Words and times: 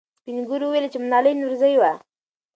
سپین 0.19 0.37
ږیرو 0.47 0.67
وویل 0.67 0.85
چې 0.91 0.97
ملالۍ 1.03 1.33
نورزۍ 1.41 1.75
وه. 1.77 1.91